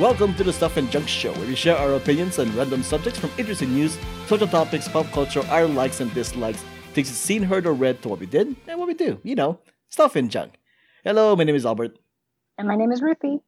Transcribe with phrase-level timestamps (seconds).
[0.00, 3.18] Welcome to the Stuff and Junk Show, where we share our opinions on random subjects
[3.18, 6.64] from interesting news, social topics, pop culture, our likes and dislikes,
[6.94, 9.20] things you've seen, heard, or read to what we did and what we do.
[9.22, 9.60] You know,
[9.90, 10.58] stuff and junk.
[11.04, 11.98] Hello, my name is Albert.
[12.56, 13.40] And my name is Ruthy.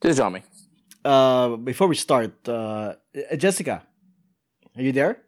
[0.00, 0.42] This is Johnny.
[1.04, 2.94] Uh, before we start, uh,
[3.36, 3.84] Jessica,
[4.74, 5.22] are you there?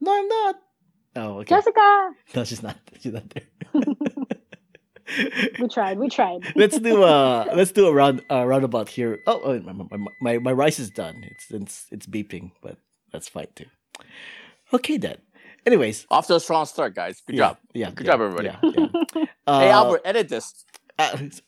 [0.00, 0.54] No, I'm not.
[1.16, 1.56] Oh, okay.
[1.56, 2.12] Jessica!
[2.34, 2.78] No, she's not.
[3.00, 3.44] She's not there.
[5.58, 6.52] We tried, we tried.
[6.56, 9.20] let's do a let's do a round uh, roundabout here.
[9.26, 11.24] Oh, oh my, my, my my rice is done.
[11.24, 12.78] It's it's it's beeping, but
[13.12, 13.66] that's fine too.
[14.72, 15.18] Okay then.
[15.66, 17.22] Anyways, Off to a strong start, guys.
[17.26, 17.58] Good yeah, job.
[17.74, 18.48] Yeah, Good yeah, job, everybody.
[18.48, 19.24] Yeah, yeah.
[19.46, 20.64] Uh, hey, Albert, edit this.
[20.98, 21.42] uh, that's,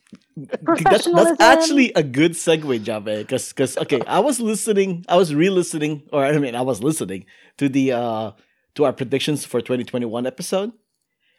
[0.64, 1.36] Professionalism.
[1.38, 3.18] that's actually a good segue, Jabe.
[3.18, 7.26] Because, because, okay, I was listening, I was re-listening, or I mean, I was listening
[7.58, 8.32] to the uh
[8.74, 10.72] to our predictions for 2021 episode,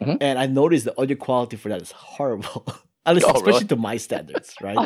[0.05, 0.17] Mhm.
[0.21, 2.65] and I noticed the audio quality for that is horrible.
[3.05, 3.67] At least, Oh, especially really?
[3.67, 4.77] to my standards, right?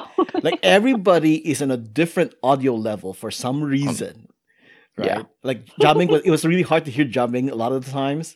[0.42, 4.28] like everybody is on a different audio level for some reason,
[4.98, 5.08] right?
[5.08, 5.22] Yeah.
[5.44, 8.36] Like Jiaming was it was really hard to hear Jiaming a lot of the times,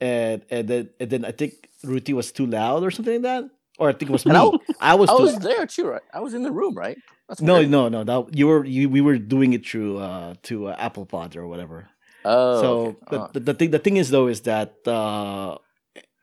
[0.00, 1.52] and and then and then I think
[1.84, 3.44] Ruthy was too loud or something like that,
[3.80, 4.32] or I think it was me.
[4.36, 6.02] I- I was I was there too, right?
[6.14, 6.96] I was in the room, right?
[7.28, 7.70] That's no, weird.
[7.70, 8.04] no, no.
[8.04, 11.48] That you were you we were doing it through uh to uh, Apple Pod or
[11.48, 11.88] whatever.
[12.24, 12.96] Oh, so okay.
[13.10, 13.30] the, Oh.
[13.34, 15.58] the, the thing the thing is though is that uh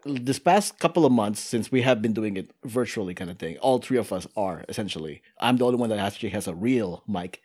[0.06, 3.58] this past couple of months since we have been doing it virtually kind of thing
[3.60, 7.04] all three of us are essentially i'm the only one that actually has a real
[7.08, 7.42] mic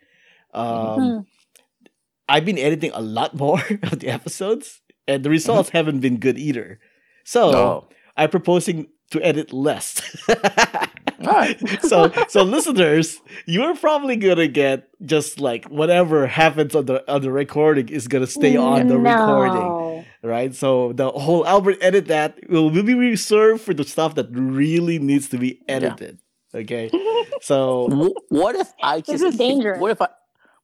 [0.53, 1.19] um Hmm.
[2.27, 6.37] i've been editing a lot more of the episodes and the results haven't been good
[6.37, 6.79] either
[7.23, 7.87] so no.
[8.17, 11.59] i'm proposing to edit less All right.
[11.81, 17.31] so so listeners you're probably gonna get just like whatever happens on the on the
[17.31, 19.09] recording is gonna stay on the no.
[19.09, 24.15] recording right so the whole albert edit that will, will be reserved for the stuff
[24.15, 26.19] that really needs to be edited
[26.53, 26.89] okay
[27.41, 29.79] so What if I This just is keep- dangerous.
[29.79, 30.07] What if I?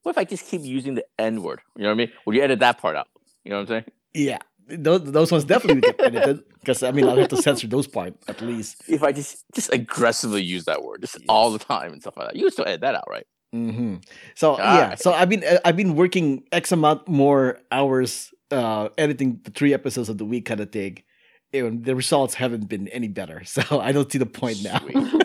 [0.03, 1.61] What if I just keep using the N word?
[1.75, 2.11] You know what I mean?
[2.25, 3.07] Would you edit that part out?
[3.43, 3.85] You know what I'm saying?
[4.13, 7.85] yeah those, those ones definitely get edited because i mean i'll have to censor those
[7.85, 11.93] parts at least If I just just aggressively use that word just all the time
[11.93, 13.27] and stuff like that, you can still edit that out, right?
[13.55, 13.95] Hmm
[14.35, 19.39] So yeah, so I've been uh, I've been working X amount more hours uh, editing
[19.43, 21.03] the three episodes of the week kind of thing.
[21.53, 24.81] And the results haven't been any better, so I don't see the point now.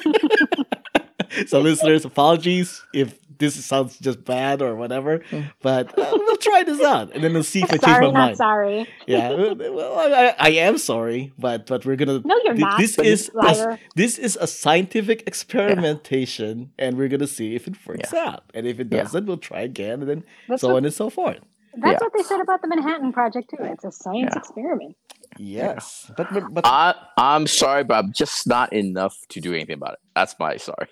[1.46, 5.40] So listeners, apologies if this sounds just bad or whatever, Hmm.
[5.62, 8.12] but uh, we'll try this out and then we'll see if I change Sorry, my
[8.12, 8.36] not mind.
[8.36, 8.86] sorry.
[9.06, 12.20] Yeah, well, I, I am sorry, but but we're gonna.
[12.24, 12.78] No, you're thi- not.
[12.78, 17.74] This But is a, this is a scientific experimentation, and we're gonna see if it
[17.86, 18.44] works out.
[18.54, 21.10] And if it doesn't, we'll try again, and then That's, so what, on and so
[21.10, 21.40] forth.
[21.74, 21.98] that's Yeah.
[22.00, 23.56] what they said about the Manhattan Project too.
[23.64, 24.38] It's a science Yeah.
[24.38, 24.96] experiment.
[25.38, 29.74] Yes, but but, but I I'm sorry, but I'm just not enough to do anything
[29.76, 29.98] about it.
[30.14, 30.88] That's my sorry.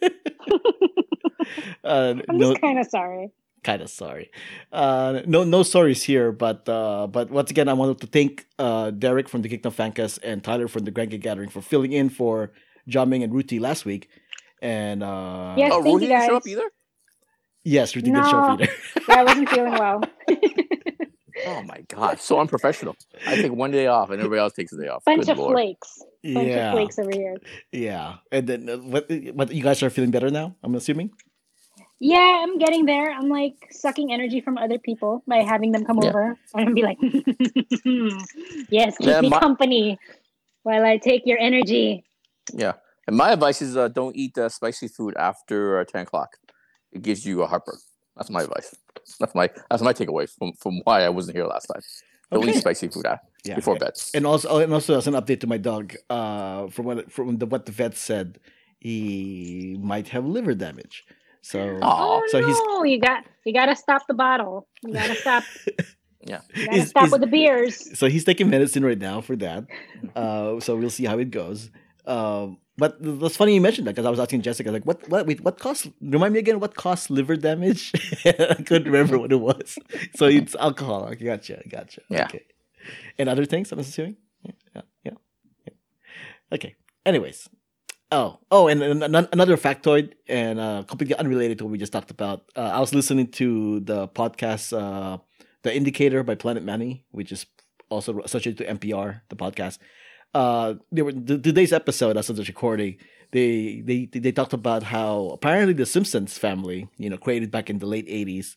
[1.84, 3.30] uh, I'm no, just kind of sorry.
[3.64, 4.30] kind of sorry.
[4.72, 6.32] Uh, no, no sorries here.
[6.32, 10.18] But uh, but once again, I wanted to thank uh, Derek from the Kingdom Fancast
[10.22, 12.52] and Tyler from the Grand Geek Gathering for filling in for
[12.88, 14.08] Jiaming and Ruthy last week.
[14.60, 16.70] And uh, Yes, oh, thank Rudy you didn't show up either.
[17.64, 18.72] yes, Ruthy didn't show up either.
[19.08, 20.00] Yeah, I wasn't feeling well.
[21.46, 22.94] Oh my god, so unprofessional.
[23.26, 25.02] I take one day off and everybody else takes a day off.
[25.04, 25.54] Bunch Good of lord.
[25.54, 25.98] flakes.
[26.22, 27.36] Bunch yeah, of flakes over here.
[27.72, 28.16] yeah.
[28.30, 29.10] And then uh, what?
[29.34, 30.54] What you guys are feeling better now?
[30.62, 31.10] I'm assuming.
[32.02, 33.12] Yeah, I'm getting there.
[33.14, 36.08] I'm like sucking energy from other people by having them come Yeah.
[36.10, 36.98] over and be like,
[38.70, 39.98] "Yes, keep Yeah, me my- company
[40.66, 42.02] while I take your energy."
[42.52, 42.72] Yeah,
[43.06, 46.38] and my advice is uh, don't eat uh, spicy food after uh, ten o'clock.
[46.90, 47.78] It gives you a heartburn.
[48.16, 48.74] That's my advice.
[49.20, 51.82] That's my that's my takeaway from from why I wasn't here last time.
[52.32, 52.50] Don't Okay.
[52.56, 53.56] eat spicy food after, Yeah.
[53.56, 53.92] before bed.
[54.14, 57.46] And also, and also as an update to my dog, uh, from what from the
[57.46, 58.40] what the vet said,
[58.80, 61.04] he might have liver damage.
[61.42, 64.68] So Oh so he's- no, you got you got to stop the bottle.
[64.84, 65.44] You got to stop.
[66.24, 66.40] Yeah.
[66.54, 67.98] You got to Is- stop is- with the beers.
[67.98, 69.66] so he's taking medicine right now for that.
[70.14, 71.68] Uh, so we'll see how it goes.
[72.06, 75.26] Um, but that's funny you mentioned that because I was asking Jessica like, what what
[75.26, 75.90] wait, what caused?
[76.00, 77.90] Remind me again, what caused liver damage?
[78.24, 79.76] I couldn't remember what it was.
[80.14, 81.06] So it's alcohol.
[81.10, 82.02] Okay, gotcha, gotcha.
[82.08, 82.24] Yeah.
[82.26, 82.42] Okay.
[83.18, 84.16] And other things, I'm assuming.
[84.44, 85.12] Yeah, yeah, yeah.
[85.66, 85.74] yeah.
[86.54, 86.76] Okay.
[87.04, 87.48] Anyways.
[88.12, 91.94] Oh, oh, and, and an- another factoid, and uh, completely unrelated to what we just
[91.94, 92.44] talked about.
[92.54, 95.16] Uh, I was listening to the podcast, uh,
[95.62, 97.46] "The Indicator" by Planet Money, which is
[97.88, 99.78] also associated to NPR, the podcast.
[100.34, 102.98] Uh, they were today's episode, as of the recording,
[103.30, 107.78] they they they talked about how apparently the Simpsons family, you know, created back in
[107.78, 108.56] the late '80s.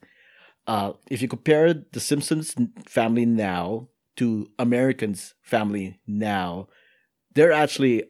[0.68, 2.54] Uh, if you compare the Simpsons
[2.86, 3.88] family now
[4.18, 6.68] to Americans' family now,
[7.36, 8.04] they're actually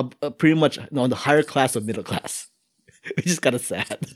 [0.00, 2.48] a, a pretty much on the higher class of middle class,
[3.16, 3.98] which is kind of sad.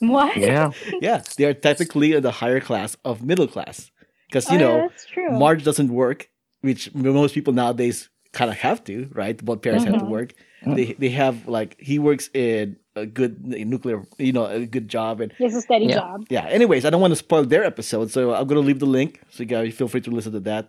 [0.00, 0.36] What?
[0.36, 0.72] Yeah.
[1.00, 3.90] yeah, they are technically in the higher class of middle class
[4.28, 5.30] because you Oh, know that's true.
[5.30, 6.28] Marge doesn't work,
[6.60, 9.36] which most people nowadays kind of have to, right?
[9.42, 10.16] Both parents have to Mhm.
[10.18, 10.30] work.
[10.66, 10.74] Mhm.
[10.76, 15.20] They they have like he works in a good nuclear, you know, a good job,
[15.22, 16.00] and It's a steady Yeah.
[16.00, 16.26] job.
[16.28, 16.44] yeah.
[16.58, 19.42] Anyways, I don't want to spoil their episode, so I'm gonna leave the link so
[19.44, 20.64] you guys feel free to listen to that.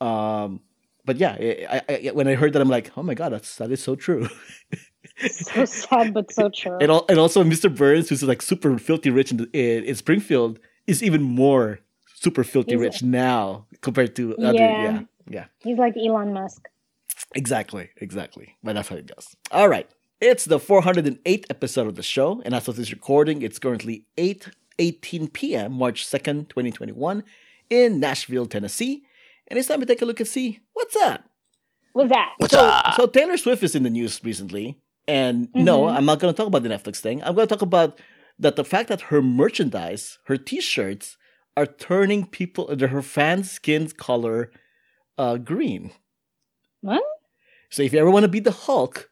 [0.00, 0.60] Um,
[1.08, 1.34] but yeah,
[1.74, 3.94] I, I, when I heard that, I'm like, oh my god, that's that is so
[3.96, 4.28] true.
[5.30, 6.78] So sad, but so true.
[6.82, 7.68] and, and also Mr.
[7.74, 11.80] Burns, who's like super filthy rich in, in, in Springfield, is even more
[12.24, 14.52] super filthy He's- rich now compared to other.
[14.54, 14.82] Yeah.
[14.82, 15.00] Yeah,
[15.36, 16.62] yeah, He's like Elon Musk.
[17.34, 18.46] exactly, exactly.
[18.62, 19.26] But that's how it goes.
[19.50, 19.88] All right,
[20.20, 24.48] it's the 408th episode of the show, and as of this recording, it's currently 8
[24.78, 25.72] 18 p.m.
[25.72, 27.24] March 2nd, 2021,
[27.70, 29.02] in Nashville, Tennessee.
[29.48, 31.24] And it's time to take a look and see what's up.
[31.92, 32.34] What's that?
[32.38, 32.94] What's so, up?
[32.94, 35.96] so Taylor Swift is in the news recently, and no, Mhm.
[35.96, 37.22] I'm not going to talk about the Netflix thing.
[37.22, 37.98] I'm going to talk about
[38.38, 41.16] that the fact that her merchandise, her T-shirts,
[41.56, 44.52] are turning people, her fans' skin color,
[45.16, 45.90] uh, green.
[46.82, 47.02] What?
[47.70, 49.10] So if you ever want to be the Hulk,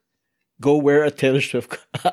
[0.61, 1.77] go wear a Taylor Swift.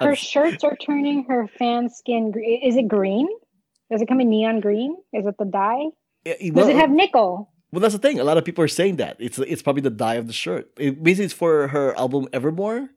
[0.00, 2.30] Her shirts are turning her fan skin.
[2.32, 3.28] gre- Is it green?
[3.90, 4.96] Does it come in neon green?
[5.12, 5.84] Is it the dye?
[6.24, 7.50] Yeah, Does well, it have nickel?
[7.72, 8.18] well, that's the thing.
[8.20, 10.70] A lot of people are saying that it's it's probably the dye of the shirt.
[10.78, 12.88] It, basically, it's for her album Evermore,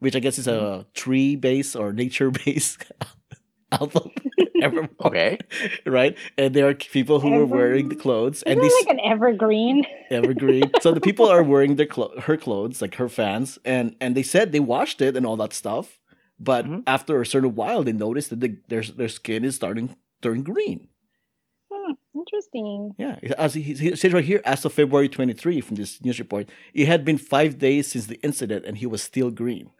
[0.00, 0.80] which I guess is Mm-hmm.
[0.80, 2.84] a tree based or nature based
[3.72, 4.10] album.
[4.62, 5.36] Evermore, Okay.
[5.84, 6.16] right?
[6.38, 9.00] And there are people who are wearing the clothes, Isn't and it these like an
[9.04, 9.84] evergreen?
[10.10, 10.70] evergreen.
[10.80, 14.22] so the people are wearing their clo- her clothes, like her fans, and and they
[14.22, 15.98] said they washed it and all that stuff,
[16.40, 16.82] but Mhm.
[16.86, 20.88] after a certain while, they noticed that the, their their skin is starting turn green.
[22.26, 22.92] Interesting.
[22.98, 26.48] Yeah, as he, he says right here, as of February 23 from this news report,
[26.74, 29.70] it had been five days since the incident, and he was still green.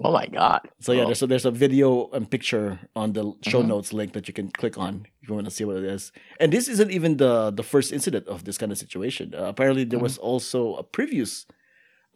[0.00, 0.60] Oh my god.
[0.80, 1.06] So yeah, Oh.
[1.06, 3.68] there's a, there's a video and picture on the show Mhm.
[3.68, 6.12] notes link that you can click on if you want to see what it is.
[6.38, 9.34] And this isn't even the the first incident of this kind of situation.
[9.34, 11.46] Uh, apparently, there was also a previous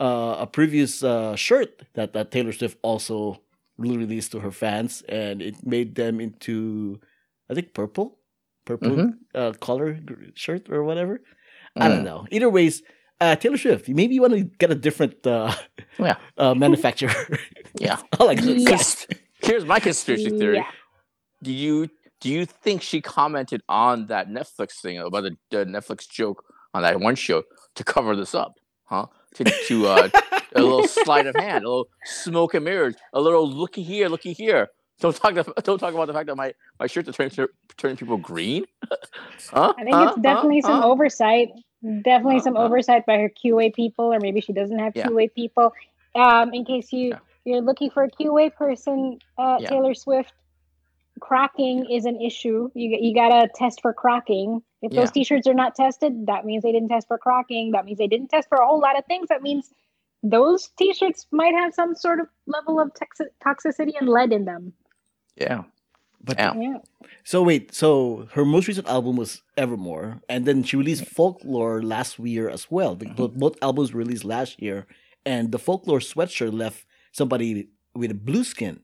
[0.00, 3.42] uh, a previous uh, shirt that that Taylor Swift also
[3.78, 7.00] released to her fans, and it made them into
[7.50, 8.16] I think purple,
[8.64, 9.12] purple Mhm.
[9.34, 9.98] uh, color
[10.34, 11.20] shirt or whatever.
[11.76, 12.04] I don't Mm.
[12.04, 12.26] know.
[12.30, 12.82] Either ways,
[13.20, 15.54] uh, Taylor Swift, maybe you want to get a different uh,
[15.98, 16.16] Yeah.
[16.38, 17.14] uh, manufacturer.
[17.78, 17.98] Yeah.
[18.20, 19.06] I like this.
[19.42, 20.56] Here's my conspiracy theory.
[20.58, 20.70] Yeah.
[21.42, 21.88] Do you
[22.20, 26.82] do you think she commented on that Netflix thing about the, the Netflix joke on
[26.82, 27.42] that one show
[27.74, 28.52] to cover this up?
[28.84, 29.06] Huh?
[29.36, 30.08] To, to uh,
[30.54, 34.32] a little sleight of hand, a little smoke and mirrors, a little looky here, looky
[34.34, 34.68] here.
[35.02, 35.34] Don't talk.
[35.34, 38.64] The, don't talk about the fact that my my shirt is turning turning people green.
[39.50, 39.74] huh?
[39.78, 40.12] I think Huh?
[40.12, 40.68] it's definitely Huh?
[40.68, 41.48] some oversight.
[42.02, 45.08] Definitely some oversight by her QA people, or maybe she doesn't have Yeah.
[45.08, 45.72] QA people.
[46.14, 47.18] Um, in case you Yeah.
[47.44, 49.68] you're looking for a QA person, uh, Yeah.
[49.70, 50.32] Taylor Swift,
[51.20, 52.70] cracking is an issue.
[52.74, 54.62] You you gotta test for cracking.
[54.82, 55.10] If those.
[55.12, 57.70] T-shirts are not tested, that means they didn't test for cracking.
[57.72, 59.28] That means they didn't test for a whole lot of things.
[59.28, 59.70] That means
[60.24, 64.72] those T-shirts might have some sort of level of toxi- toxicity and lead in them.
[65.36, 65.62] Yeah.
[66.24, 66.54] But Yeah.
[66.56, 66.78] Yeah.
[67.24, 72.18] So wait, so her most recent album was Evermore, and then she released Folklore last
[72.18, 72.96] year as well.
[72.96, 74.86] The, both, both albums released last year,
[75.24, 78.80] and the Folklore sweatshirt left somebody with a blue skin.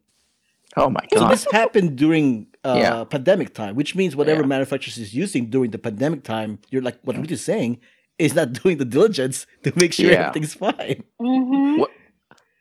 [0.77, 1.19] Oh my god!
[1.19, 3.05] So this happened during uh, Yeah.
[3.05, 4.47] pandemic time, which means whatever Yeah.
[4.55, 7.81] manufacturers is using during the pandemic time, you're like what Ruth is saying,
[8.19, 10.29] is not doing the diligence to make sure Yeah.
[10.29, 11.03] everything's fine.
[11.19, 11.91] hmm What-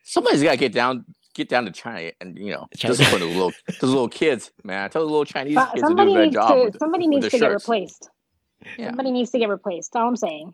[0.04, 1.04] Somebody's got to get down,
[1.38, 2.96] get down to China, and you know, China.
[2.96, 4.90] discipline those little, those little kids, man.
[4.90, 6.50] Tell the little Chinese But kids to do somebody a better needs job.
[6.50, 8.10] to with- somebody with needs their to get replaced.
[8.78, 8.88] Yeah.
[8.88, 9.96] Somebody needs to get replaced.
[9.96, 10.54] All I'm saying.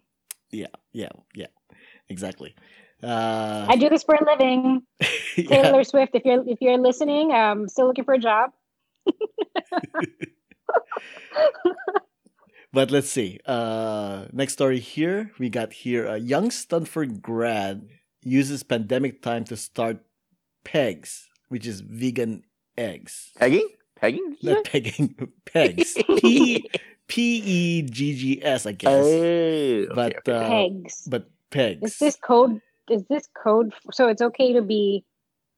[0.51, 1.47] Yeah, yeah, yeah,
[2.09, 2.53] exactly.
[3.01, 4.83] Uh, I do this for a living.
[5.35, 5.47] yeah.
[5.63, 8.51] Taylor Swift, if you're if you're listening, um, still looking for a job.
[12.71, 13.39] But let's see.
[13.45, 15.31] Uh, next story here.
[15.37, 17.87] We got here a young Stanford grad
[18.23, 19.99] uses pandemic time to start
[20.63, 22.43] Pegs, which is vegan
[22.77, 23.31] eggs.
[23.37, 23.67] Pegging?
[23.95, 24.37] Pegging?
[24.41, 25.15] Not pegging,
[25.45, 25.95] Pegs.
[26.19, 26.69] P
[27.07, 28.91] P E G G S, I guess.
[28.91, 30.45] Oh, but okay, okay.
[30.45, 31.07] uh, Pegs.
[31.07, 31.91] but Pegs.
[31.93, 32.61] Is this code?
[32.89, 33.73] Is this code?
[33.91, 35.05] So it's okay to be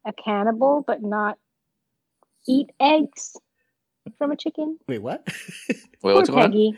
[0.06, 1.38] a cannibal, but not
[2.48, 3.36] eat eggs
[4.18, 4.78] from a chicken.
[4.88, 5.28] Wait, what?
[5.70, 6.52] Wait, Poor what's going on?
[6.52, 6.78] Peggy.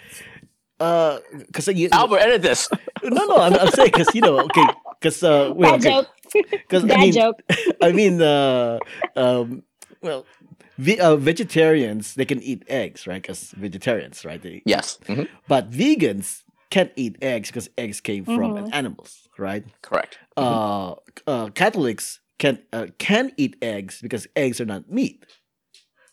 [0.79, 2.69] uh, because you Albert, edit this.
[3.03, 4.65] no, no, I'm, I'm saying because you know, okay,
[5.00, 6.07] because uh, wait, Bad okay, joke.
[6.51, 7.41] because I mean, joke.
[7.81, 8.79] I mean, uh,
[9.15, 9.63] um,
[10.01, 10.25] well,
[10.77, 13.22] ve- uh, vegetarians they can eat eggs, right?
[13.22, 14.41] Because vegetarians, right?
[14.41, 18.69] They, Yes, mhm, But vegans can't eat eggs because eggs came from Mhm.
[18.74, 19.63] animals, right?
[19.81, 20.19] correct.
[20.36, 25.25] Uh, uh, Catholics can uh, can eat eggs because eggs are not meat.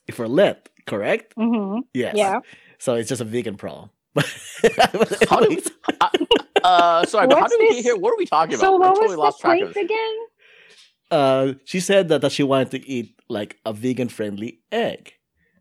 [0.07, 1.35] If we're Lent, correct?
[1.37, 2.17] hmm Yes.
[2.17, 2.41] Yeah.
[2.79, 3.91] So it's just a vegan problem.
[5.29, 5.71] How do Anyways,
[6.65, 7.97] Uh, sorry, but how did we get here?
[7.97, 8.87] What are we talking So about?
[8.87, 9.85] I what totally was lost the track of point this.
[9.85, 10.17] again?
[11.11, 15.13] uh, she said that, that she wanted to eat like a vegan friendly egg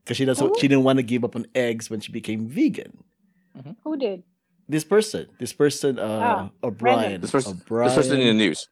[0.03, 0.55] because she doesn't Oh.
[0.59, 3.03] she didn't want to give up on eggs when she became vegan.
[3.83, 4.23] Who did?
[4.69, 7.21] This person, this person, uh, O'Brien, random.
[7.21, 8.67] This person, O'Brien, this person in the news.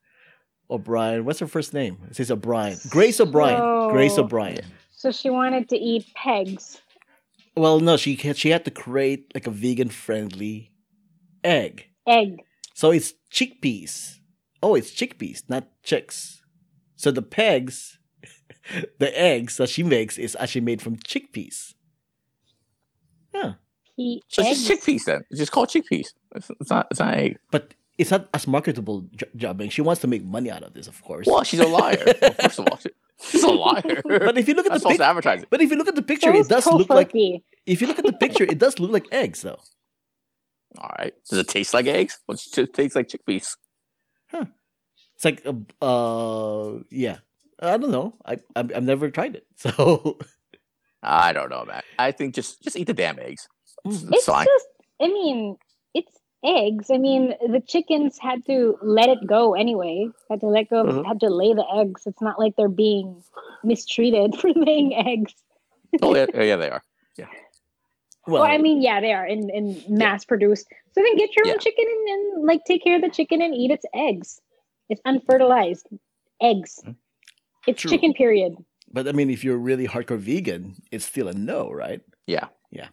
[0.69, 1.25] O'Brien.
[1.25, 1.97] What's her first name?
[2.09, 2.77] It says O'Brien.
[2.89, 3.89] Grace O'Brien.
[3.91, 4.63] Grace O'Brien.
[4.91, 6.81] So she wanted to eat pegs.
[7.57, 10.71] Well, no, she had, she had to create like a vegan friendly
[11.43, 11.87] egg.
[12.07, 12.37] Egg.
[12.73, 14.17] So it's chickpeas.
[14.63, 16.41] Oh, it's chickpeas, not chicks.
[16.95, 17.99] So the pegs,
[18.99, 21.73] the eggs that she makes is actually made from chickpeas.
[23.33, 23.53] Yeah,
[23.95, 25.21] He So it's just chickpeas then.
[25.29, 26.07] It's just called chickpeas.
[26.35, 26.87] It's, it's not.
[26.91, 27.37] It's not egg.
[27.51, 29.69] but it's not as marketable jo- jobbing.
[29.69, 31.27] She wants to make money out of this, of course.
[31.27, 31.97] Well, she's a liar.
[32.21, 32.79] well, first of all,
[33.21, 34.01] she's a liar.
[34.05, 35.45] But if you look at That's the false picture, advertising.
[35.49, 37.11] but if you look at the picture, it does look like.
[37.65, 39.59] If you look at the picture, it does look like eggs, though.
[40.77, 41.13] All right.
[41.29, 42.19] Does it taste like eggs?
[42.27, 43.55] Well, it just tastes like chickpeas.
[44.29, 44.45] Huh.
[45.15, 47.17] It's like, uh, uh yeah.
[47.59, 48.15] I don't know.
[48.25, 50.17] I I've, I've never tried it, so
[51.03, 51.81] I don't know, man.
[51.99, 53.47] I think just just eat the damn eggs.
[53.85, 54.67] It's, it's It's just,
[54.99, 55.57] I mean,
[55.93, 56.89] it's eggs.
[56.89, 60.07] I mean, the chickens had to let it go anyway.
[60.29, 60.83] Had to let go.
[60.83, 61.05] Mhm.
[61.05, 62.01] Had to lay the eggs.
[62.07, 63.23] It's not like they're being
[63.63, 65.33] mistreated for laying eggs.
[66.01, 66.81] oh yeah, yeah, they are.
[68.27, 70.67] Well, I mean, yeah, they are in, in mass produced.
[70.93, 71.53] So then get your Yeah.
[71.53, 74.39] own chicken and, and like take care of the chicken and eat its eggs.
[74.89, 75.87] It's unfertilized
[76.41, 76.79] eggs.
[76.85, 76.95] Mm.
[77.67, 77.91] It's True.
[77.91, 78.13] chicken.
[78.13, 78.53] Period.
[78.91, 82.01] But I mean, if you're really hardcore vegan, it's still a no, right?
[82.27, 82.47] Yeah.
[82.71, 82.89] Yeah.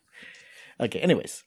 [0.80, 1.00] Okay.
[1.00, 1.42] Anyways,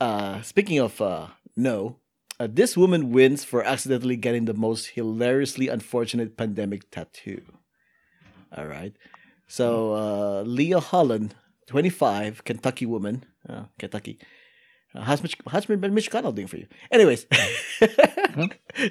[0.00, 1.96] uh, speaking of uh, no,
[2.40, 7.42] uh, this woman wins for accidentally getting the most hilariously unfortunate pandemic tattoo.
[8.56, 8.94] All right.
[9.46, 11.34] So uh, Leah Holland,
[11.66, 14.18] 25, Kentucky woman, uh, Kentucky.
[14.94, 16.66] Uh, how's Mitch, how's Mitch McConnell doing for you?
[16.90, 17.26] Anyways,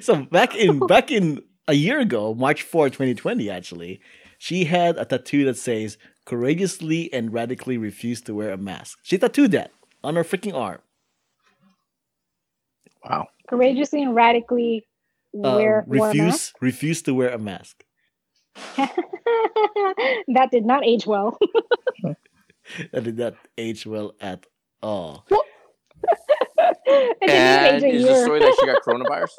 [0.00, 4.00] so back in back in a year ago, March 4, 2020, actually,
[4.38, 8.98] she had a tattoo that says courageously and radically refuse to wear a mask.
[9.02, 9.70] She tattooed that
[10.02, 10.80] on her freaking arm.
[13.04, 13.28] Wow.
[13.48, 14.84] Courageously and radically
[15.34, 16.56] Uh, wear, wear a refuse mask.
[16.60, 17.84] refuse to wear a mask.
[18.76, 21.38] that did not age well.
[22.92, 24.46] That did not age well at
[24.82, 25.26] all.
[26.86, 29.30] it And even age a is the story that she got coronavirus?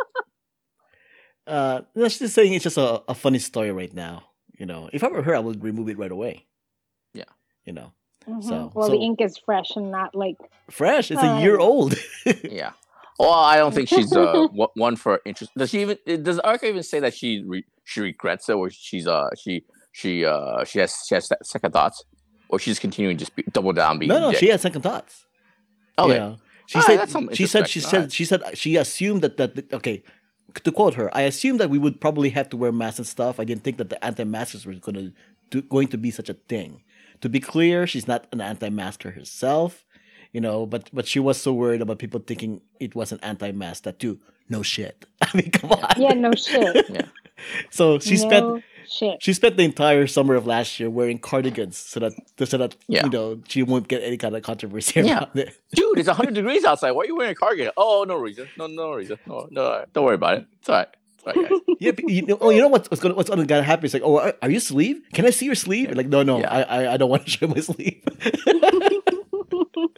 [1.46, 4.24] Uh, that's just saying it's just a, a funny story right now.
[4.58, 6.46] You know, if I were her, I would remove it right away.
[7.14, 7.26] Yeah.
[7.66, 7.92] You know,
[8.28, 8.44] Mhm.
[8.44, 10.38] So- well, so- the ink is fresh and not like
[10.70, 11.12] fresh.
[11.12, 11.96] It's a Uh, year old.
[12.44, 12.72] yeah.
[13.20, 15.52] Well, I don't think she's uh one- one for interest.
[15.58, 15.98] Does she even?
[16.24, 19.66] Does the article even say that she re, she regrets it, or she's uh she
[19.92, 22.04] she uh she has she has se- second thoughts,
[22.54, 24.40] or she's continuing to just be, double down being no, no, dick?
[24.40, 25.26] she had second thoughts.
[25.98, 26.16] okay.
[26.16, 26.36] Yeah.
[26.68, 28.12] She Alright, said that's she said she introspection, said alright.
[28.14, 30.04] she said she assumed that that okay
[30.64, 33.40] to quote her I assumed that we would probably have to wear masks and stuff
[33.40, 35.12] I didn't think that the anti-maskers were going to
[35.50, 36.84] do, going to be such a thing
[37.22, 39.86] to be clear she's not an anti-masker herself
[40.32, 43.84] you know but but she was so worried about people thinking it was an anti-mask
[43.84, 44.18] tattoo
[44.48, 46.86] no shit I mean come on yeah, no shit.
[46.90, 47.08] Yeah.
[47.70, 49.22] so she no spent shit.
[49.24, 52.14] she spent the entire summer of last year wearing cardigans so that
[52.46, 53.04] so that Yeah.
[53.06, 55.20] you know she won't get any kind of controversy Yeah.
[55.20, 56.92] around it Dude, it's 100 degrees outside.
[56.92, 57.72] Why are you wearing a cardigan?
[57.78, 58.48] Oh, no reason.
[58.58, 59.18] No, no reason.
[59.26, 60.46] No, no, don't worry about it.
[60.60, 60.88] It's all right.
[61.18, 61.52] It's all right.
[61.80, 63.84] Yeah, but you know, oh, you know what's what's gonna what's gonna gonna happen?
[63.86, 65.02] It's like, oh, are- are you sleeve?
[65.14, 65.92] Can I see your sleeve?
[65.96, 66.50] Like, no, no, Yeah.
[66.54, 68.02] I, I I don't want to show my sleeve.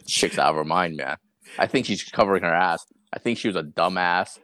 [0.06, 1.16] Chick's out of her mind, man.
[1.58, 2.84] I think she's covering her ass.
[3.12, 4.38] I think she was a dumbass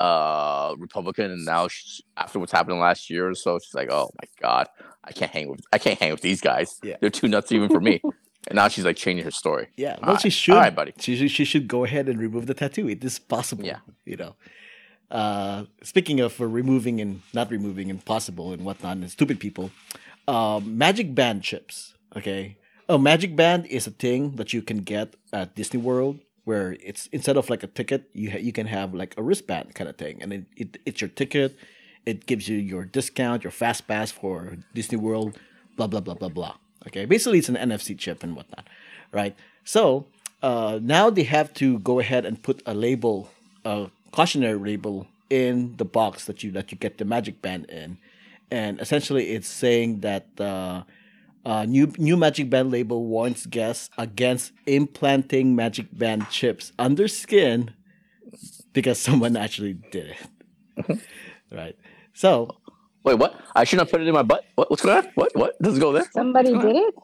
[0.00, 4.10] uh Republican, and now she, after what's happened last year or so, she's like, oh
[4.20, 4.68] my god,
[5.04, 6.78] I can't hang with I can't hang with these guys.
[6.82, 6.96] Yeah.
[7.00, 8.00] They're too nuts even for me.
[8.48, 9.68] and now she's like changing her story.
[9.76, 10.20] yeah, well, right.
[10.20, 10.54] she should.
[10.54, 10.94] All right, buddy.
[10.98, 12.88] She she should go ahead and remove the tattoo.
[12.88, 13.64] It is possible.
[13.64, 13.80] Yeah.
[14.04, 14.34] you know.
[15.10, 19.70] Uh, speaking of uh, removing and not removing and possible and whatnot and stupid people,
[20.28, 21.94] um, Magic Band chips.
[22.16, 22.56] Okay.
[22.88, 27.06] Oh, Magic Band is a thing that you can get at Disney World where it's
[27.12, 29.96] instead of like a ticket, you ha- you can have like a wristband kind of
[29.96, 31.56] thing, and it, it it's your ticket.
[32.06, 35.38] It gives you your discount, your fast pass for Disney World,
[35.76, 36.54] blah blah blah blah blah.
[36.86, 38.66] Okay, basically it's an NFC chip and whatnot,
[39.12, 39.36] right?
[39.64, 40.06] So
[40.42, 43.30] uh, now they have to go ahead and put a label,
[43.64, 47.98] a cautionary label in the box that you that you get the Magic Band in,
[48.50, 50.26] and essentially it's saying that.
[50.40, 50.82] Uh,
[51.44, 57.72] uh, new new Magic Band label warns guests against implanting Magic Band chips under skin
[58.72, 60.98] because someone actually did it.
[61.52, 61.76] right.
[62.14, 62.56] So
[63.02, 63.34] Wait, what?
[63.56, 64.44] I shouldn't have put it in my butt.
[64.56, 65.10] What, what's going on?
[65.14, 65.34] What?
[65.34, 65.60] What?
[65.62, 66.04] Does it go there?
[66.12, 66.94] Somebody did it.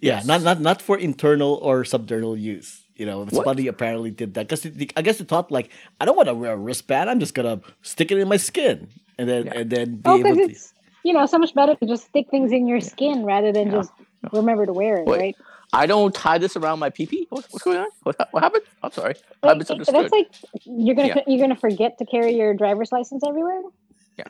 [0.00, 2.84] Yeah, not not not for internal or subdermal use.
[2.96, 3.32] You know, What?
[3.32, 4.66] somebody apparently did that because
[4.96, 7.08] I guess they thought like, I don't want to wear a wristband.
[7.08, 9.52] I'm just gonna stick it in my skin and then Yeah.
[9.56, 10.54] and then be Oh, able to.
[11.08, 13.66] It's you know so much better to just stick things in your skin rather than
[13.70, 13.78] Yeah.
[13.78, 13.92] just
[14.32, 15.18] remember to wear it, Wait.
[15.18, 15.36] right?
[15.72, 17.26] I don't tie this around my pee pee.
[17.28, 17.88] What's, what's going on?
[18.02, 18.64] What, what happened?
[18.82, 19.14] I'm sorry.
[19.42, 19.94] I misunderstood.
[19.94, 20.28] that's like
[20.64, 21.22] you're gonna Yeah.
[21.26, 23.60] you're gonna forget to carry your driver's license everywhere.
[24.18, 24.24] Yeah.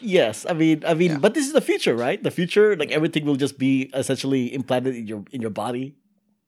[0.00, 1.18] Yes, I mean, I mean, Yeah.
[1.18, 2.22] but this is the future, right?
[2.22, 5.96] The future, like everything will just be essentially implanted in your in your body.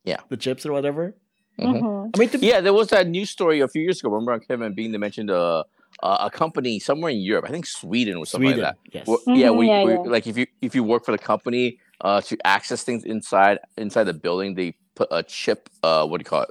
[0.05, 0.21] Yeah.
[0.29, 1.17] the chips or whatever.
[1.59, 1.81] Mhm.
[1.81, 2.11] Mhm.
[2.15, 4.11] I mean, to, Yeah, there was that news story a few years ago.
[4.11, 5.65] Remember Kevin Bean, they mentioned a,
[6.03, 8.93] a a company somewhere in Europe, I think Sweden or something Sweden, like that.
[8.93, 9.07] yes.
[9.07, 9.99] Well, yeah, Mhm, we, yeah, we yeah.
[10.05, 14.05] like if you if you work for the company uh, to access things inside inside
[14.05, 15.69] the building, they put a chip.
[15.83, 16.51] Uh, what do you call it?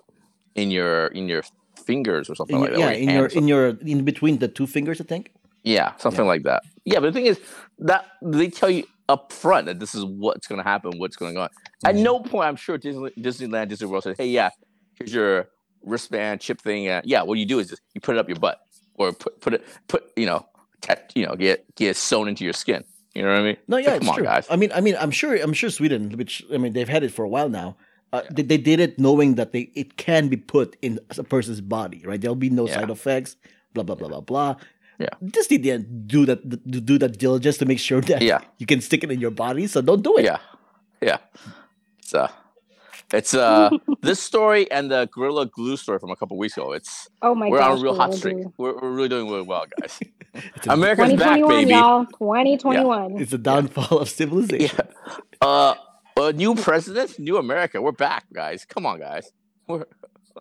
[0.55, 1.43] In your in your
[1.85, 2.79] fingers or something In like that.
[2.79, 5.31] yeah, in your in your in between the two fingers, I think.
[5.63, 6.63] yeah, something like that.
[6.85, 7.39] Yeah, but the thing is
[7.79, 11.38] that they tell you up front that this is what's going to happen, what's going
[11.38, 11.50] on.
[11.85, 12.03] At Mhm.
[12.03, 14.50] no point, I'm sure Disney, Disneyland, Disney World said, "Hey, yeah,
[14.97, 15.50] here's your
[15.81, 18.39] wristband chip thing." Uh, yeah, what you do is just you put it up your
[18.39, 18.59] butt
[18.95, 20.45] or put put it put you know
[20.81, 22.83] tat, you know get get sewn into your skin.
[23.15, 23.57] You know what I mean?
[23.67, 24.23] No, So yeah, come it's on, true.
[24.25, 24.47] guys.
[24.50, 27.12] I mean, I mean, I'm sure, I'm sure Sweden, which I mean, they've had it
[27.12, 27.77] for a while now.
[28.12, 31.62] Uh, they, they did it knowing that they it can be put in a person's
[31.62, 32.19] body, right?
[32.19, 32.73] There'll be no Yeah.
[32.81, 33.35] side effects.
[33.73, 34.55] Blah blah blah blah blah.
[34.97, 35.09] Yeah.
[35.29, 36.41] Just didn't do that.
[36.69, 38.41] Do do that diligence to make sure that Yeah.
[38.57, 39.67] you can stick it in your body.
[39.67, 40.25] So don't do it.
[40.25, 40.38] Yeah,
[41.01, 41.17] yeah.
[42.01, 42.29] So
[43.13, 43.70] it's uh,
[44.01, 46.74] this story and the Gorilla Glue story from a couple weeks ago.
[46.74, 48.46] It's Oh my we're gosh, on a real hot streak.
[48.58, 50.00] We're, we're really doing really well, guys.
[50.55, 51.72] It's a, America's back, 2021, baby.
[51.74, 52.05] y'all.
[52.05, 53.22] 2021.
[53.22, 54.79] it's the downfall of civilization.
[55.43, 55.48] Yeah.
[55.48, 55.75] Uh,
[56.17, 57.79] a new president, new America.
[57.79, 58.65] We're back, guys.
[58.65, 59.32] Come on, guys.
[59.67, 59.86] We're...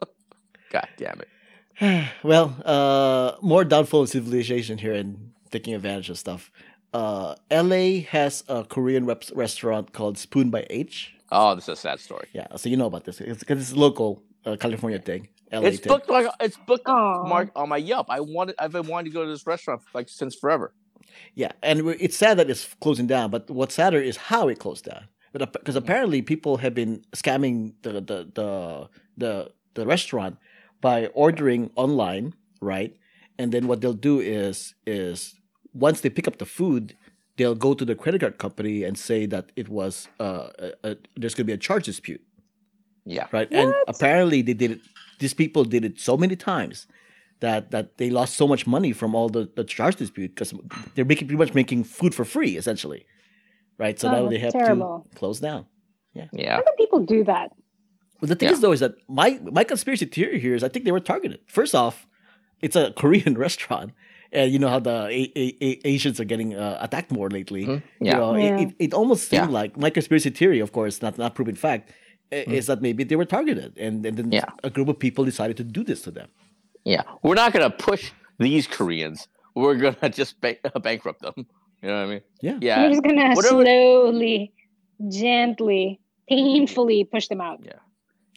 [0.71, 2.08] God damn it.
[2.23, 6.50] well, uh, more downfall of civilization here and taking advantage of stuff.
[6.95, 11.15] Uh, LA has a Korean rep- restaurant called Spoon by H.
[11.32, 12.28] Oh, this is a sad story.
[12.32, 15.28] Yeah, so you know about this because it's a local uh, California thing.
[15.50, 15.88] LA It's thing.
[15.92, 17.25] booked like it's booked Aw.
[17.26, 18.06] mark on my Yelp.
[18.10, 18.54] I wanted.
[18.58, 20.75] I've been wanting to go to this restaurant like since forever.
[21.34, 23.30] Yeah, and it's sad that it's closing down.
[23.30, 25.04] But what's sadder is how it closed down.
[25.32, 30.36] But because apparently people have been scamming the the the the, the restaurant
[30.80, 32.97] by ordering online, right?
[33.38, 35.34] And then what they'll do is is
[35.73, 36.97] once they pick up the food,
[37.36, 40.97] they'll go to the credit card company and say that it was uh, a, a,
[41.16, 42.21] there's going to be a charge dispute,
[43.04, 43.26] Yeah.
[43.32, 43.49] right?
[43.52, 44.80] And apparently they did it.
[45.18, 46.86] These people did it so many times
[47.40, 50.52] that that they lost so much money from all the, the charge dispute because
[50.95, 53.06] they're making pretty much making food for free essentially,
[53.78, 53.99] right?
[53.99, 55.06] So Oh, now they have terrible.
[55.10, 55.66] to close down.
[56.14, 56.26] Yeah.
[56.32, 56.56] Yeah.
[56.56, 57.50] How do people do that?
[58.21, 58.54] But the thing Yeah.
[58.54, 61.40] is though is that my my conspiracy theory here is I think they were targeted.
[61.47, 62.06] First off,
[62.60, 63.92] it's a Korean restaurant.
[64.32, 67.64] And you know how the A- A- A- Asians are getting uh, attacked more lately.
[67.66, 67.82] Mhm.
[68.00, 68.16] You Yeah.
[68.18, 68.58] know, Yeah.
[68.60, 69.60] It, it, it almost seemed Yeah.
[69.60, 71.92] like my conspiracy theory, of course, not not proven fact,
[72.32, 74.32] i- is that maybe they were targeted, and, and then Mm-hmm.
[74.40, 74.68] Yeah.
[74.68, 76.28] a group of people decided to do this to them.
[76.84, 77.02] Yeah.
[77.23, 79.28] We're not gonna push these Koreans.
[79.54, 81.34] We're gonna just bank- bankrupt them.
[81.82, 82.23] You know what I mean?
[82.40, 82.58] Yeah.
[82.60, 82.76] Yeah.
[82.82, 84.52] We're just gonna slowly,
[85.10, 87.60] gently, painfully push them out.
[87.64, 87.80] Yeah,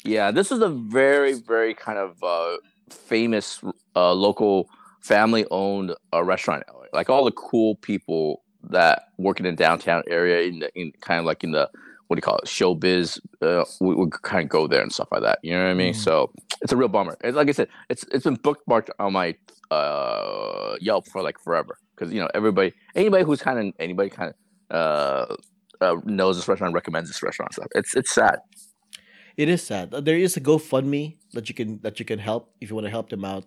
[0.04, 0.32] yeah.
[0.32, 2.58] this is a very, very kind of uh,
[2.90, 3.62] famous
[3.96, 4.68] uh, local
[5.06, 6.64] family-owned uh, restaurant.
[6.94, 11.20] Like all the cool people that work in the downtown area, in the in kind
[11.20, 11.70] of like in the
[12.08, 15.08] what do you call it, showbiz, uh, we would kind of go there and stuff
[15.12, 15.40] like that.
[15.42, 15.94] You know what I mean?
[15.94, 15.98] Mhm.
[15.98, 17.18] So it's a real bummer.
[17.24, 19.36] It's, like I said, it's it's been bookmarked on my
[19.72, 24.34] uh, Yelp for like forever because you know everybody, anybody who's kind of anybody kind
[24.34, 24.36] of
[24.76, 25.36] uh,
[25.82, 27.68] uh, knows this restaurant, recommends this restaurant stuff.
[27.76, 28.40] It's it's sad.
[29.38, 29.92] It is sad.
[29.92, 32.92] There is a GoFundMe that you can that you can help if you want to
[32.92, 33.46] help them out.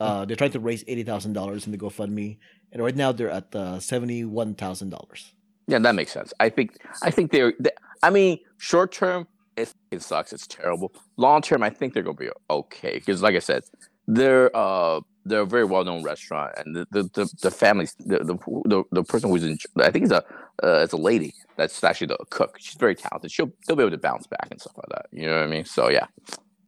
[0.00, 2.38] Uh, they're trying to raise eighty thousand dollars in the GoFundMe,
[2.72, 5.32] and right now they're at uh, seventy one thousand dollars.
[5.66, 6.32] Yeah, that makes sense.
[6.40, 7.54] I think I think they're.
[7.58, 7.70] They,
[8.02, 9.26] I mean, short term,
[9.56, 10.32] it, it sucks.
[10.32, 10.92] It's terrible.
[11.16, 13.62] Long term, I think they're gonna be okay because, like I said,
[14.06, 18.18] they're uh they're a very well known restaurant, and the the the, the families the,
[18.18, 20.22] the the the person who's in I think it's a
[20.62, 22.56] uh, it's a lady that's actually the cook.
[22.60, 23.30] She's very talented.
[23.32, 25.06] She'll they'll be able to bounce back and stuff like that.
[25.12, 25.64] You know what I mean?
[25.64, 26.06] So yeah.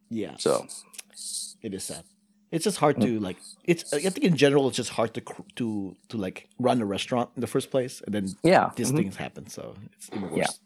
[0.08, 0.66] Yeah, So
[1.62, 2.04] it is sad.
[2.52, 3.37] It's just hard to like.
[3.64, 5.22] It's I think in general it's just hard to
[5.56, 8.96] to to like run a restaurant in the first place, and then yeah, these mhm.
[8.98, 9.48] things happen.
[9.48, 10.37] So it's even Yeah.
[10.46, 10.61] worse.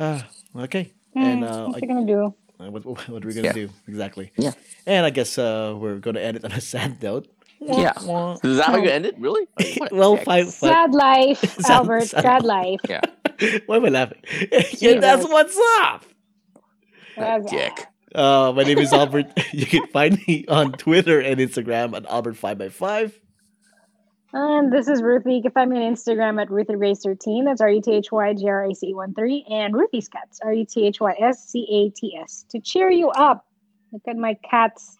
[0.00, 0.92] Ah, okay.
[1.12, 2.34] Hmm, And uh, what's I- it gonna do?
[2.58, 3.52] Uh, what, what are we gonna Yeah.
[3.52, 4.32] do exactly?
[4.36, 4.52] Yeah.
[4.86, 7.28] And I guess uh, we're gonna end it on a sad note.
[7.60, 7.92] Yeah.
[8.04, 9.18] Wah, Is that how you end it?
[9.18, 9.46] Really?
[9.92, 10.24] Well, heck?
[10.24, 10.46] fine.
[10.46, 10.70] fine.
[10.72, 12.04] Sad life, Sad- Albert.
[12.08, 12.80] sad Sad, life.
[12.88, 13.00] Yeah.
[13.66, 14.22] Why am I laughing?
[14.80, 16.04] yeah, that's what's up.
[17.16, 17.86] That's- Dick.
[18.14, 19.26] Uh, my name is Albert.
[19.52, 23.20] you can find me on Twitter and Instagram at Albert5 by 5
[24.32, 25.36] And this is Ruthy.
[25.36, 27.44] You can find me on Instagram at RuthyGrace13.
[27.44, 29.46] That's R U T H Y G R A C E 1 3.
[29.50, 32.44] And Ruthy's Cats, R U T H Y S C A T S.
[32.50, 33.46] To cheer you up,
[33.92, 34.96] look at my cat's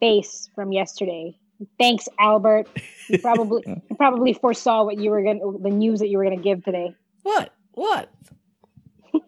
[0.00, 1.36] face from yesterday.
[1.78, 2.68] Thanks, Albert.
[3.08, 6.36] You probably you probably foresaw what you were gonna the news that you were gonna
[6.36, 6.94] give today.
[7.22, 7.52] What?
[7.72, 8.10] What?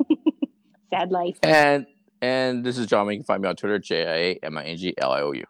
[0.90, 1.38] Sad life.
[1.42, 1.86] And
[2.20, 3.08] and this is John.
[3.10, 5.20] You can find me on Twitter, J I A M I N G L I
[5.20, 5.44] O U.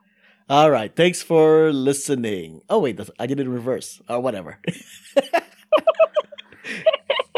[0.48, 0.94] All right.
[0.94, 2.62] Thanks for listening.
[2.68, 4.00] Oh wait, I did it in reverse.
[4.08, 4.58] Or whatever.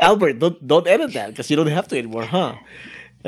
[0.01, 2.55] Albert, don't don't edit that because you don't have to anymore, huh?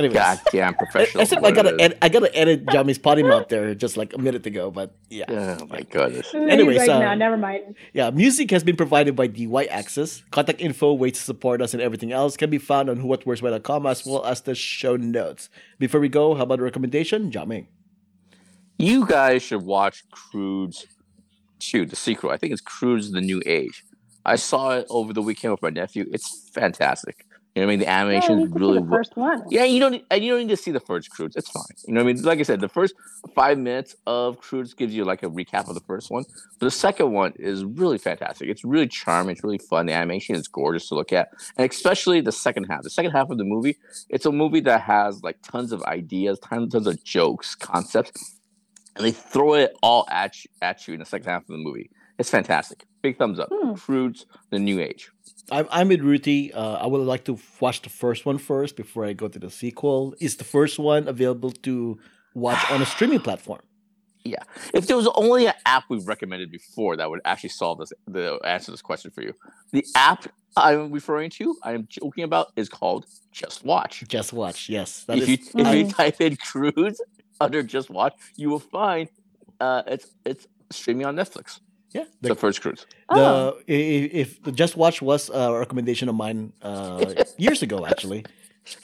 [0.04, 1.22] Anyways, Goddamn professional.
[1.22, 4.46] except I gotta ed- I gotta edit Jami's potty mouth there just like a minute
[4.46, 5.58] ago, but yeah.
[5.60, 6.34] Oh my goodness.
[6.34, 7.76] Anyways, He's like, uh, no, never mind.
[7.92, 10.22] Yeah, music has been provided by the Y Axis.
[10.30, 14.06] Contact info, ways to support us, and everything else can be found on whowhatwhereswhy.com as
[14.06, 15.48] well as the show notes.
[15.78, 17.30] Before we go, how about a recommendation?
[17.30, 17.66] Jiaming.
[18.78, 20.86] You guys should watch Croods
[21.60, 22.30] shoot the sequel.
[22.30, 23.84] I think it's Croods The New Age.
[24.24, 26.06] I saw it over the weekend with my nephew.
[26.12, 27.26] It's fantastic.
[27.54, 27.78] You know what I mean?
[27.80, 29.42] The animation need is to see really the first one.
[29.50, 31.34] Yeah, you don't and you don't need to see the first Croods.
[31.34, 31.64] It's fine.
[31.84, 32.22] You know what I mean?
[32.22, 32.94] Like I said, the first
[33.34, 36.24] five minutes of Croods gives you like a recap of the first one.
[36.60, 38.48] But the second one is really fantastic.
[38.48, 39.32] It's really charming.
[39.32, 39.86] It's really fun.
[39.86, 42.82] The animation is gorgeous to look at, and especially the second half.
[42.82, 46.38] The second half of the movie, it's a movie that has like tons of ideas,
[46.38, 48.38] tons, tons of jokes, concepts,
[48.94, 51.58] and they throw it all at you, at you in the second half of the
[51.58, 51.90] movie.
[52.16, 52.84] It's fantastic.
[53.02, 53.48] Big thumbs up.
[53.50, 53.72] Hmm.
[53.72, 55.10] Croods, the new age.
[55.50, 56.52] I'm, I'm with Ruthy.
[56.54, 59.50] Uh, I would like to watch the first one first before I go to the
[59.50, 60.14] sequel.
[60.20, 61.98] Is the first one available to
[62.34, 63.60] watch on a streaming platform?
[64.24, 64.42] Yeah.
[64.74, 68.38] If there was only an app we've recommended before that would actually solve this, the
[68.44, 69.34] answer this question for you.
[69.72, 70.26] The app
[70.56, 74.04] I'm referring to, I'm joking about, is called Just Watch.
[74.08, 74.68] Just watch.
[74.68, 75.28] Yes, that If is.
[75.28, 77.00] you if you type in Cruise
[77.40, 79.08] under Just Watch, you will find
[79.60, 81.60] uh, it's it's streaming on Netflix.
[81.92, 82.86] Yeah, The the, first Cruise.
[83.08, 87.04] the Oh, i- i- if the Just Watch was a recommendation of mine uh,
[87.38, 88.24] years ago, actually.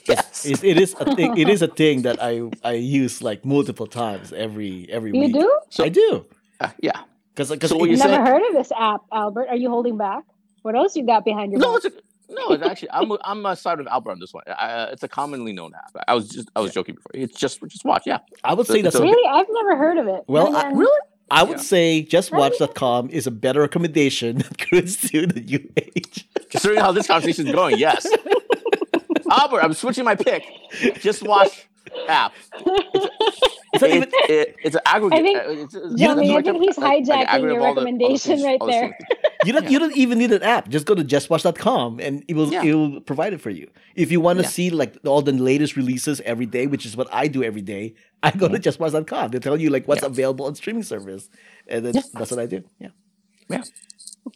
[0.07, 0.45] Yes.
[0.45, 1.37] It, it is a thing.
[1.43, 5.35] It is a thing that I I use like multiple times every every you week.
[5.35, 5.59] You do?
[5.69, 6.25] So- I do
[6.59, 6.99] Uh, yeah.
[7.33, 9.47] because because So what you Never said- heard of this app, Albert.
[9.49, 10.23] Are you holding back?
[10.63, 11.85] What else you got behind your No, back?
[11.85, 14.43] it's a, no, it's actually I'm I'm a side of Albert on this one.
[14.47, 15.91] Uh, it's a commonly known app.
[16.07, 17.11] I was just I was joking before.
[17.13, 18.03] It's just just watch.
[18.05, 18.19] Yeah.
[18.43, 19.25] I would say so- that's so- Really?
[19.29, 20.21] I've never heard of it.
[20.27, 21.01] Well, Then I- Really?
[21.29, 21.63] I would Yeah.
[21.63, 26.41] say justwatch.com is a better recommendation than Cruise to the UH.
[26.49, 28.05] Considering how this conversation is going, yes.
[29.31, 30.45] Albert, I'm switching my pick.
[31.01, 31.67] Just watch
[32.07, 32.33] app.
[32.53, 35.19] It's not It, it, it's an aggregate.
[35.19, 37.65] I think- uh, it's, it's, Johnny, I think he's like- like hijacking your of the-
[37.81, 38.97] recommendation right the there.
[39.45, 39.69] You don't Yeah.
[39.69, 40.67] you don't even need an app.
[40.69, 42.63] Just go to justwatch.com and it will Yeah.
[42.63, 43.69] it will provide it for you.
[43.95, 44.49] If you want to Yeah.
[44.49, 47.93] see like all the latest releases every day, which is what I do every day,
[48.23, 49.31] I go to justwatch.com.
[49.31, 50.11] They tell you like what's Mm-hmm.
[50.13, 51.29] Available on streaming service,
[51.67, 52.63] and then that's what I do.
[52.79, 52.89] Yeah,
[53.49, 53.63] Yeah.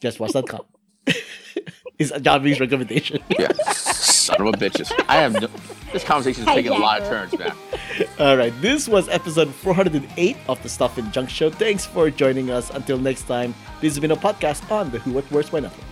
[0.01, 0.65] justwatch.com.
[2.01, 3.19] is John B's recommendation.
[3.39, 3.51] Yeah.
[3.63, 4.91] Son of a bitches.
[5.07, 5.47] I have no,
[5.93, 7.55] this conversation is taking a lot of turns, man.
[8.19, 11.49] All right, this was episode 408 of the Stuff and Junk Show.
[11.49, 12.69] Thanks for joining us.
[12.69, 15.85] Until next time, this has been a podcast on the Who What Where's Why Network.